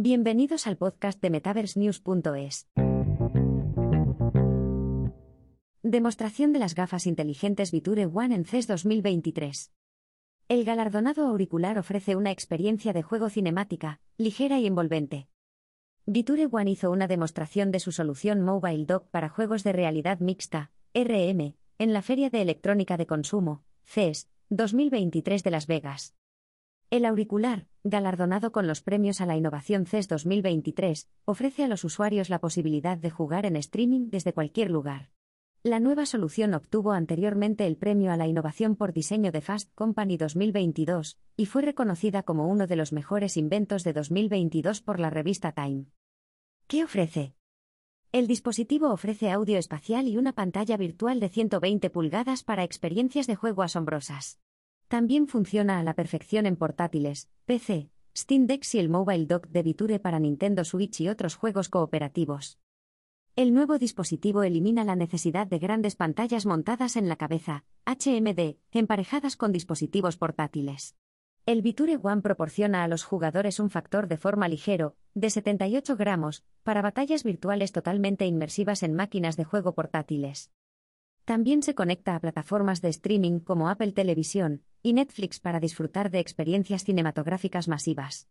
Bienvenidos 0.00 0.68
al 0.68 0.76
podcast 0.76 1.20
de 1.20 1.28
MetaverseNews.es. 1.28 2.68
Demostración 5.82 6.52
de 6.52 6.60
las 6.60 6.76
gafas 6.76 7.04
inteligentes 7.04 7.72
Viture 7.72 8.06
One 8.06 8.32
en 8.32 8.44
CES 8.44 8.68
2023. 8.68 9.72
El 10.46 10.64
galardonado 10.64 11.26
auricular 11.26 11.80
ofrece 11.80 12.14
una 12.14 12.30
experiencia 12.30 12.92
de 12.92 13.02
juego 13.02 13.28
cinemática, 13.28 14.00
ligera 14.18 14.60
y 14.60 14.68
envolvente. 14.68 15.26
Viture 16.06 16.46
One 16.48 16.70
hizo 16.70 16.92
una 16.92 17.08
demostración 17.08 17.72
de 17.72 17.80
su 17.80 17.90
solución 17.90 18.40
Mobile 18.42 18.84
Dock 18.84 19.10
para 19.10 19.28
juegos 19.28 19.64
de 19.64 19.72
realidad 19.72 20.20
mixta, 20.20 20.70
RM, 20.94 21.56
en 21.78 21.92
la 21.92 22.02
Feria 22.02 22.30
de 22.30 22.40
Electrónica 22.40 22.96
de 22.98 23.06
Consumo, 23.08 23.64
CES, 23.82 24.28
2023 24.48 25.42
de 25.42 25.50
Las 25.50 25.66
Vegas. 25.66 26.14
El 26.90 27.04
auricular, 27.04 27.66
galardonado 27.84 28.50
con 28.50 28.66
los 28.66 28.80
premios 28.80 29.20
a 29.20 29.26
la 29.26 29.36
innovación 29.36 29.84
CES 29.84 30.08
2023, 30.08 31.06
ofrece 31.26 31.62
a 31.62 31.68
los 31.68 31.84
usuarios 31.84 32.30
la 32.30 32.38
posibilidad 32.38 32.96
de 32.96 33.10
jugar 33.10 33.44
en 33.44 33.56
streaming 33.56 34.08
desde 34.08 34.32
cualquier 34.32 34.70
lugar. 34.70 35.10
La 35.62 35.80
nueva 35.80 36.06
solución 36.06 36.54
obtuvo 36.54 36.92
anteriormente 36.92 37.66
el 37.66 37.76
premio 37.76 38.10
a 38.10 38.16
la 38.16 38.26
innovación 38.26 38.74
por 38.74 38.94
diseño 38.94 39.32
de 39.32 39.42
Fast 39.42 39.70
Company 39.74 40.16
2022 40.16 41.18
y 41.36 41.44
fue 41.44 41.60
reconocida 41.60 42.22
como 42.22 42.48
uno 42.48 42.66
de 42.66 42.76
los 42.76 42.94
mejores 42.94 43.36
inventos 43.36 43.84
de 43.84 43.92
2022 43.92 44.80
por 44.80 44.98
la 44.98 45.10
revista 45.10 45.52
Time. 45.52 45.84
¿Qué 46.68 46.84
ofrece? 46.84 47.34
El 48.12 48.26
dispositivo 48.26 48.90
ofrece 48.90 49.30
audio 49.30 49.58
espacial 49.58 50.08
y 50.08 50.16
una 50.16 50.32
pantalla 50.32 50.78
virtual 50.78 51.20
de 51.20 51.28
120 51.28 51.90
pulgadas 51.90 52.44
para 52.44 52.64
experiencias 52.64 53.26
de 53.26 53.36
juego 53.36 53.62
asombrosas. 53.62 54.40
También 54.88 55.28
funciona 55.28 55.78
a 55.78 55.82
la 55.82 55.92
perfección 55.92 56.46
en 56.46 56.56
portátiles, 56.56 57.28
PC, 57.44 57.90
Steam 58.16 58.46
Deck 58.46 58.64
y 58.72 58.78
el 58.78 58.88
Mobile 58.88 59.26
Dock 59.26 59.46
de 59.48 59.62
Viture 59.62 60.00
para 60.00 60.18
Nintendo 60.18 60.64
Switch 60.64 61.02
y 61.02 61.08
otros 61.08 61.34
juegos 61.34 61.68
cooperativos. 61.68 62.58
El 63.36 63.52
nuevo 63.52 63.78
dispositivo 63.78 64.42
elimina 64.42 64.84
la 64.84 64.96
necesidad 64.96 65.46
de 65.46 65.58
grandes 65.58 65.94
pantallas 65.94 66.46
montadas 66.46 66.96
en 66.96 67.06
la 67.06 67.16
cabeza, 67.16 67.64
HMD, 67.84 68.56
emparejadas 68.72 69.36
con 69.36 69.52
dispositivos 69.52 70.16
portátiles. 70.16 70.96
El 71.44 71.60
Viture 71.60 71.98
One 72.02 72.22
proporciona 72.22 72.82
a 72.82 72.88
los 72.88 73.04
jugadores 73.04 73.60
un 73.60 73.68
factor 73.68 74.08
de 74.08 74.16
forma 74.16 74.48
ligero, 74.48 74.96
de 75.12 75.28
78 75.28 75.96
gramos, 75.96 76.44
para 76.62 76.80
batallas 76.80 77.24
virtuales 77.24 77.72
totalmente 77.72 78.24
inmersivas 78.24 78.82
en 78.82 78.94
máquinas 78.94 79.36
de 79.36 79.44
juego 79.44 79.74
portátiles. 79.74 80.50
También 81.28 81.62
se 81.62 81.74
conecta 81.74 82.16
a 82.16 82.20
plataformas 82.20 82.80
de 82.80 82.88
streaming 82.88 83.40
como 83.40 83.68
Apple 83.68 83.92
Televisión 83.92 84.62
y 84.82 84.94
Netflix 84.94 85.40
para 85.40 85.60
disfrutar 85.60 86.10
de 86.10 86.20
experiencias 86.20 86.84
cinematográficas 86.84 87.68
masivas. 87.68 88.30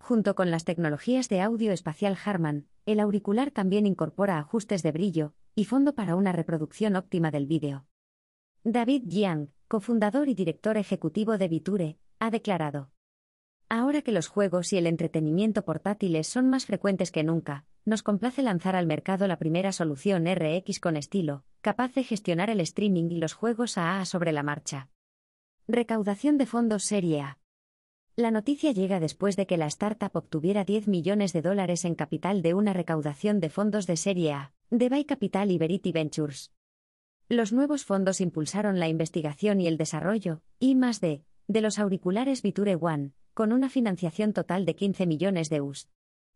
Junto 0.00 0.34
con 0.34 0.50
las 0.50 0.64
tecnologías 0.64 1.28
de 1.28 1.42
audio 1.42 1.72
espacial 1.72 2.16
Harman, 2.24 2.66
el 2.86 3.00
auricular 3.00 3.50
también 3.50 3.84
incorpora 3.84 4.38
ajustes 4.38 4.82
de 4.82 4.92
brillo 4.92 5.34
y 5.54 5.66
fondo 5.66 5.94
para 5.94 6.16
una 6.16 6.32
reproducción 6.32 6.96
óptima 6.96 7.30
del 7.30 7.44
vídeo. 7.44 7.84
David 8.64 9.02
Jiang, 9.10 9.50
cofundador 9.68 10.30
y 10.30 10.34
director 10.34 10.78
ejecutivo 10.78 11.36
de 11.36 11.48
Viture, 11.48 11.98
ha 12.18 12.30
declarado: 12.30 12.90
Ahora 13.68 14.00
que 14.00 14.12
los 14.12 14.28
juegos 14.28 14.72
y 14.72 14.78
el 14.78 14.86
entretenimiento 14.86 15.66
portátiles 15.66 16.26
son 16.26 16.48
más 16.48 16.64
frecuentes 16.64 17.12
que 17.12 17.24
nunca, 17.24 17.66
nos 17.84 18.02
complace 18.02 18.42
lanzar 18.42 18.74
al 18.74 18.86
mercado 18.86 19.26
la 19.26 19.36
primera 19.36 19.70
solución 19.72 20.24
RX 20.26 20.80
con 20.80 20.96
estilo, 20.96 21.44
capaz 21.68 21.92
de 21.92 22.02
gestionar 22.02 22.48
el 22.48 22.60
streaming 22.60 23.10
y 23.10 23.18
los 23.18 23.34
juegos 23.34 23.76
AA 23.76 24.06
sobre 24.06 24.32
la 24.32 24.42
marcha. 24.42 24.88
Recaudación 25.66 26.38
de 26.38 26.46
fondos 26.46 26.82
Serie 26.82 27.20
A. 27.20 27.38
La 28.16 28.30
noticia 28.30 28.72
llega 28.72 29.00
después 29.00 29.36
de 29.36 29.46
que 29.46 29.58
la 29.58 29.66
startup 29.66 30.12
obtuviera 30.14 30.64
10 30.64 30.88
millones 30.88 31.34
de 31.34 31.42
dólares 31.42 31.84
en 31.84 31.94
capital 31.94 32.40
de 32.40 32.54
una 32.54 32.72
recaudación 32.72 33.38
de 33.38 33.50
fondos 33.50 33.86
de 33.86 33.98
Serie 33.98 34.32
A, 34.32 34.54
de 34.70 34.88
Buy 34.88 35.04
Capital 35.04 35.50
y 35.50 35.58
Verity 35.58 35.92
Ventures. 35.92 36.54
Los 37.28 37.52
nuevos 37.52 37.84
fondos 37.84 38.22
impulsaron 38.22 38.80
la 38.80 38.88
investigación 38.88 39.60
y 39.60 39.66
el 39.66 39.76
desarrollo, 39.76 40.40
y 40.58 40.74
más 40.74 41.02
de, 41.02 41.22
de 41.48 41.60
los 41.60 41.78
auriculares 41.78 42.40
Viture 42.40 42.76
One, 42.76 43.12
con 43.34 43.52
una 43.52 43.68
financiación 43.68 44.32
total 44.32 44.64
de 44.64 44.74
15 44.74 45.06
millones 45.06 45.50
de 45.50 45.60
US. 45.60 45.90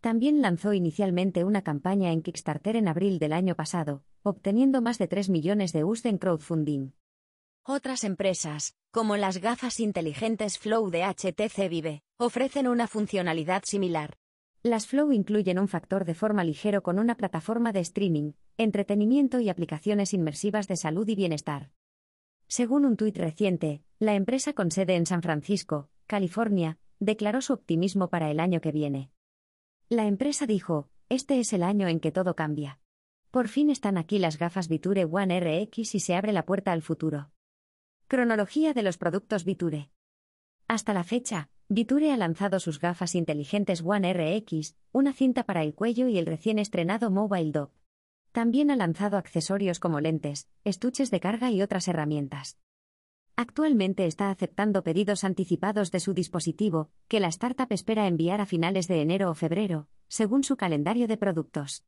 También 0.00 0.40
lanzó 0.40 0.72
inicialmente 0.72 1.44
una 1.44 1.60
campaña 1.60 2.12
en 2.12 2.22
Kickstarter 2.22 2.76
en 2.76 2.88
abril 2.88 3.18
del 3.18 3.34
año 3.34 3.56
pasado, 3.56 4.04
obteniendo 4.28 4.80
más 4.80 4.98
de 4.98 5.08
3 5.08 5.28
millones 5.28 5.72
de 5.72 5.84
US 5.84 6.04
en 6.06 6.18
crowdfunding. 6.18 6.92
Otras 7.64 8.04
empresas, 8.04 8.76
como 8.90 9.16
las 9.16 9.38
gafas 9.38 9.80
inteligentes 9.80 10.58
Flow 10.58 10.90
de 10.90 11.04
HTC 11.04 11.68
Vive, 11.68 12.02
ofrecen 12.16 12.66
una 12.66 12.86
funcionalidad 12.86 13.62
similar. 13.64 14.16
Las 14.62 14.86
Flow 14.86 15.12
incluyen 15.12 15.58
un 15.58 15.68
factor 15.68 16.04
de 16.04 16.14
forma 16.14 16.44
ligero 16.44 16.82
con 16.82 16.98
una 16.98 17.16
plataforma 17.16 17.72
de 17.72 17.80
streaming, 17.80 18.32
entretenimiento 18.56 19.38
y 19.40 19.50
aplicaciones 19.50 20.14
inmersivas 20.14 20.66
de 20.66 20.76
salud 20.76 21.06
y 21.08 21.14
bienestar. 21.14 21.70
Según 22.48 22.86
un 22.86 22.96
tuit 22.96 23.16
reciente, 23.16 23.82
la 23.98 24.14
empresa 24.14 24.54
con 24.54 24.70
sede 24.70 24.96
en 24.96 25.06
San 25.06 25.22
Francisco, 25.22 25.90
California, 26.06 26.78
declaró 26.98 27.42
su 27.42 27.52
optimismo 27.52 28.08
para 28.08 28.30
el 28.30 28.40
año 28.40 28.60
que 28.60 28.72
viene. 28.72 29.10
La 29.88 30.06
empresa 30.06 30.46
dijo, 30.46 30.88
este 31.08 31.38
es 31.38 31.52
el 31.52 31.62
año 31.62 31.88
en 31.88 32.00
que 32.00 32.12
todo 32.12 32.34
cambia. 32.34 32.80
Por 33.30 33.48
fin 33.48 33.68
están 33.68 33.98
aquí 33.98 34.18
las 34.18 34.38
gafas 34.38 34.68
Viture 34.68 35.04
One 35.04 35.38
RX 35.38 35.94
y 35.94 36.00
se 36.00 36.14
abre 36.14 36.32
la 36.32 36.46
puerta 36.46 36.72
al 36.72 36.80
futuro. 36.80 37.30
Cronología 38.06 38.72
de 38.72 38.82
los 38.82 38.96
productos 38.96 39.44
Viture. 39.44 39.90
Hasta 40.66 40.94
la 40.94 41.04
fecha, 41.04 41.50
Viture 41.68 42.10
ha 42.10 42.16
lanzado 42.16 42.58
sus 42.58 42.80
gafas 42.80 43.14
inteligentes 43.14 43.82
One 43.84 44.14
RX, 44.14 44.76
una 44.92 45.12
cinta 45.12 45.44
para 45.44 45.62
el 45.62 45.74
cuello 45.74 46.08
y 46.08 46.16
el 46.16 46.24
recién 46.24 46.58
estrenado 46.58 47.10
Mobile 47.10 47.52
Dock. 47.52 47.70
También 48.32 48.70
ha 48.70 48.76
lanzado 48.76 49.18
accesorios 49.18 49.78
como 49.78 50.00
lentes, 50.00 50.48
estuches 50.64 51.10
de 51.10 51.20
carga 51.20 51.50
y 51.50 51.60
otras 51.60 51.86
herramientas. 51.86 52.58
Actualmente 53.36 54.06
está 54.06 54.30
aceptando 54.30 54.82
pedidos 54.82 55.22
anticipados 55.22 55.90
de 55.90 56.00
su 56.00 56.14
dispositivo, 56.14 56.90
que 57.08 57.20
la 57.20 57.28
startup 57.28 57.70
espera 57.70 58.06
enviar 58.06 58.40
a 58.40 58.46
finales 58.46 58.88
de 58.88 59.02
enero 59.02 59.30
o 59.30 59.34
febrero, 59.34 59.86
según 60.08 60.44
su 60.44 60.56
calendario 60.56 61.06
de 61.06 61.18
productos. 61.18 61.84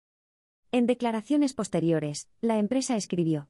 En 0.72 0.86
declaraciones 0.86 1.53
posteriores, 1.53 2.28
la 2.41 2.58
empresa 2.58 2.97
escribió. 2.97 3.48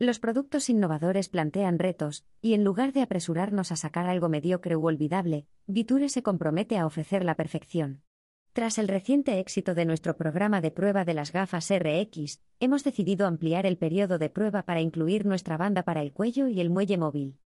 Los 0.00 0.18
productos 0.18 0.68
innovadores 0.68 1.28
plantean 1.28 1.78
retos, 1.78 2.24
y 2.40 2.54
en 2.54 2.64
lugar 2.64 2.92
de 2.92 3.02
apresurarnos 3.02 3.70
a 3.70 3.76
sacar 3.76 4.06
algo 4.06 4.28
mediocre 4.28 4.74
u 4.74 4.84
olvidable, 4.84 5.46
Viture 5.68 6.08
se 6.08 6.24
compromete 6.24 6.78
a 6.78 6.86
ofrecer 6.86 7.24
la 7.24 7.36
perfección. 7.36 8.02
Tras 8.52 8.78
el 8.78 8.88
reciente 8.88 9.38
éxito 9.38 9.76
de 9.76 9.84
nuestro 9.84 10.16
programa 10.16 10.60
de 10.60 10.72
prueba 10.72 11.04
de 11.04 11.14
las 11.14 11.32
gafas 11.32 11.70
RX, 11.70 12.40
hemos 12.58 12.82
decidido 12.82 13.28
ampliar 13.28 13.64
el 13.64 13.78
periodo 13.78 14.18
de 14.18 14.28
prueba 14.28 14.64
para 14.64 14.80
incluir 14.80 15.24
nuestra 15.24 15.56
banda 15.56 15.84
para 15.84 16.02
el 16.02 16.12
cuello 16.12 16.48
y 16.48 16.60
el 16.60 16.70
muelle 16.70 16.98
móvil. 16.98 17.38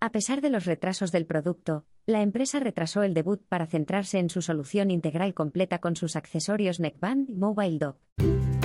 A 0.00 0.10
pesar 0.10 0.40
de 0.40 0.50
los 0.50 0.64
retrasos 0.64 1.12
del 1.12 1.26
producto, 1.26 1.86
la 2.06 2.22
empresa 2.22 2.60
retrasó 2.60 3.02
el 3.02 3.14
debut 3.14 3.42
para 3.48 3.66
centrarse 3.66 4.18
en 4.18 4.30
su 4.30 4.40
solución 4.40 4.92
integral 4.92 5.34
completa 5.34 5.80
con 5.80 5.96
sus 5.96 6.14
accesorios 6.14 6.78
Neckband 6.78 7.28
y 7.28 7.34
Mobile 7.34 7.78
Dock. 7.78 8.55